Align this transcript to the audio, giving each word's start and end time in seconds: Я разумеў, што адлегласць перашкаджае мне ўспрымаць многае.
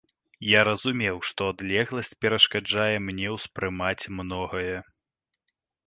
Я 0.51 0.61
разумеў, 0.69 1.19
што 1.29 1.41
адлегласць 1.55 2.11
перашкаджае 2.25 2.95
мне 3.11 3.27
ўспрымаць 3.37 4.03
многае. 4.21 4.77